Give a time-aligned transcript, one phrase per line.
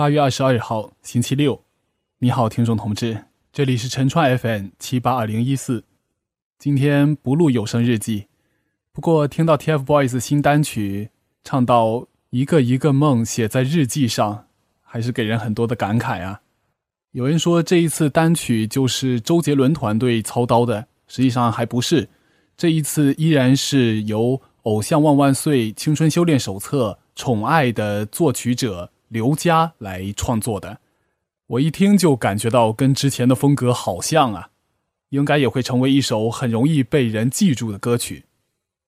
[0.00, 1.62] 八月二十二号，星期六。
[2.20, 5.84] 你好，听众同志，这里是陈川 FM 七八二零一四。
[6.58, 8.24] 今天不录有声日记，
[8.92, 11.10] 不过听到 TFBOYS 新单曲
[11.44, 14.46] 唱到一个一个梦写在日记上，
[14.80, 16.40] 还是给人很多的感慨啊。
[17.12, 22.08] 有人说这一次单曲就是周杰伦团队操刀的，实际上还不是。
[22.56, 24.28] 这一次依然是由
[24.62, 28.90] 《偶像万万岁》《青春修炼手册》《宠爱》的作曲者。
[29.10, 30.78] 刘佳来创作的，
[31.48, 34.50] 我一听就感觉到跟之前的风格好像啊，
[35.08, 38.26] 应该也会成为一首很容易被人记住的歌曲。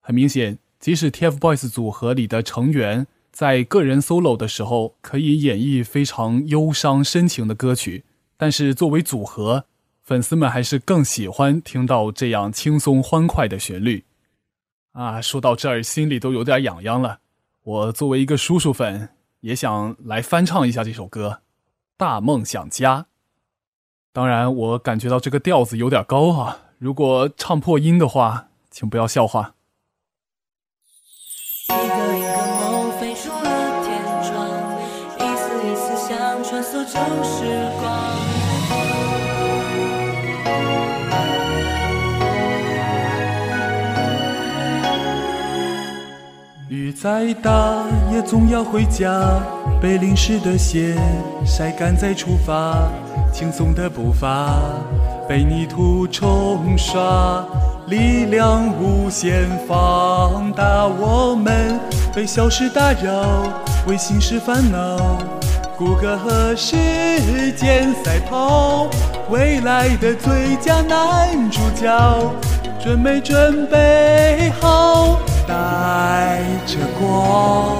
[0.00, 8.04] 很明显，即使 TFBOYS 组合里的成员在个人 solo 的时候可以演绎非常忧伤深情的歌曲，
[8.38, 9.66] 但是作为组合，
[10.02, 14.04] 粉丝们还是更喜欢听到这样轻松欢快的旋律。
[14.92, 17.18] 啊，说到这儿，心里都有点痒痒了。
[17.62, 19.10] 我作为一个叔叔粉。
[19.40, 21.28] 也想来翻唱一下这首歌
[21.96, 23.00] 《大梦想家》。
[24.12, 29.54] 当然，我感觉到这个调子有点高啊，如果唱破音的话，请不要笑话。
[36.88, 36.92] 旧
[37.24, 38.45] 时光。
[47.06, 49.40] 再大也总要回家，
[49.80, 50.96] 被淋湿的鞋
[51.44, 52.90] 晒干再出发，
[53.32, 54.58] 轻松的步伐
[55.28, 57.46] 被泥土冲刷，
[57.86, 60.84] 力量无限放大。
[60.84, 61.78] 我们
[62.12, 63.24] 被小事打扰，
[63.86, 64.98] 为心事烦恼，
[65.78, 66.76] 谷歌和时
[67.52, 68.88] 间赛跑，
[69.30, 72.32] 未来的最佳男主角，
[72.82, 75.20] 准没准备好？
[75.46, 77.76] 带着光，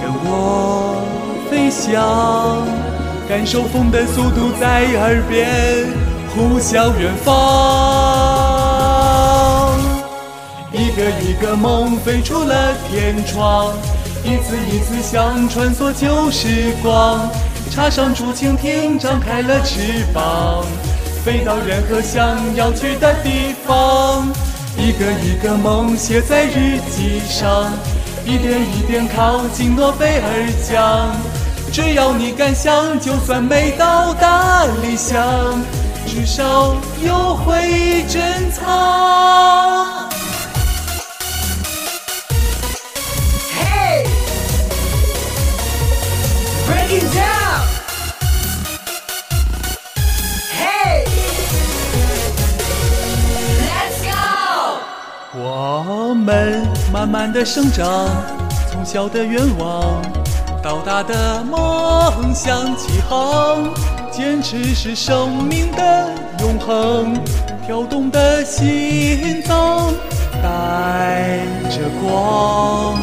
[0.00, 1.04] 跟我
[1.50, 2.66] 飞翔，
[3.28, 5.86] 感受风的速度在耳边
[6.34, 7.32] 呼啸远方。
[10.72, 13.74] 一个一个梦飞出了天窗，
[14.24, 17.28] 一次一次想穿梭旧时光。
[17.70, 20.64] 插上竹蜻蜓，张开了翅膀，
[21.24, 24.28] 飞到任何想要去的地方。
[24.76, 27.72] 一个一个梦写在日记上，
[28.24, 31.10] 一点一点靠近诺贝尔奖。
[31.72, 35.24] 只要你敢想，就算没到达理想，
[36.06, 38.91] 至少有回忆珍藏。
[57.02, 58.08] 慢慢的生长，
[58.70, 60.00] 从小的愿望
[60.62, 63.58] 到大的梦想起航，
[64.12, 66.08] 坚持是生命的
[66.38, 67.12] 永恒，
[67.66, 69.92] 跳动的心脏，
[70.40, 71.40] 带
[71.70, 72.96] 着光，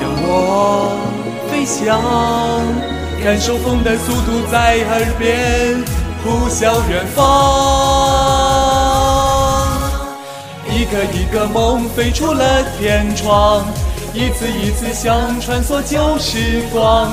[0.00, 0.96] 跟我
[1.50, 2.00] 飞翔，
[3.22, 5.84] 感受风的速度在耳边
[6.24, 8.45] 呼啸远方。
[10.76, 13.64] 一个一个梦飞出了天窗，
[14.12, 17.10] 一次一次想穿梭旧时光。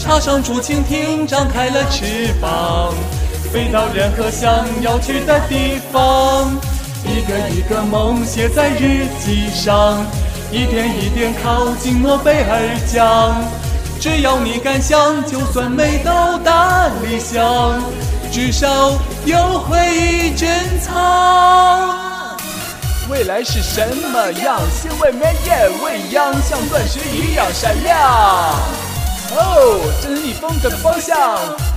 [0.00, 2.94] 插上竹蜻蜓，张开了翅膀，
[3.52, 6.50] 飞到任何想要去的地方。
[7.04, 10.06] 一个一个梦写在日记上，
[10.50, 13.36] 一点一点靠近诺贝尔奖。
[14.00, 17.78] 只要你敢想，就算没到达理想，
[18.32, 18.66] 至少
[19.26, 20.48] 有回忆珍
[20.80, 21.61] 藏。
[23.22, 23.80] 未来是什
[24.12, 24.58] 么样？
[24.72, 27.96] 先为美也未央，像钻石一样闪亮。
[29.36, 31.16] 哦，正是逆风的方向，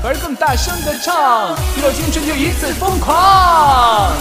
[0.02, 4.12] 反而更大声的唱，一到青春就一次疯狂。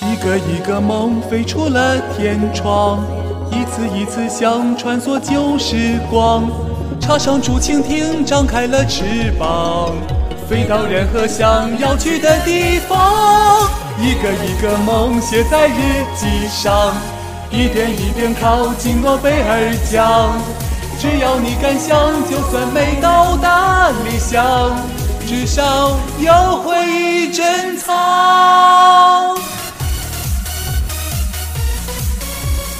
[0.00, 3.04] 一个一个梦飞出了天窗，
[3.50, 6.48] 一次一次想穿梭旧时光。
[6.98, 9.92] 插上竹蜻蜓，张开了翅膀，
[10.48, 13.68] 飞到任何想要去的地方。
[14.02, 16.94] 一个一个梦写在日记上，
[17.50, 20.32] 一点一点靠近诺贝尔奖。
[20.98, 24.74] 只要你敢想，就算没到达理想，
[25.26, 29.36] 至少有回忆珍藏。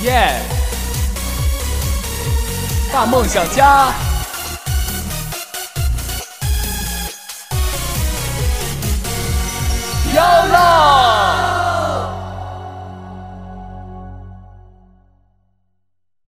[0.03, 0.41] 耶！
[2.91, 3.93] 大梦想家。